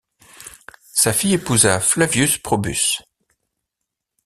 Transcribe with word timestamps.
Sa 0.93 1.13
fille 1.13 1.35
épousa 1.35 1.79
Flavius 1.79 2.39
Probus. 2.39 3.03